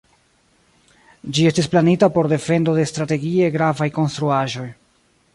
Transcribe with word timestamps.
Ĝi 1.37 1.43
estis 1.49 1.67
planita 1.73 2.09
por 2.15 2.29
defendo 2.31 2.75
de 2.77 2.85
strategie 2.93 3.51
gravaj 3.57 3.89
konstruaĵoj. 3.99 4.65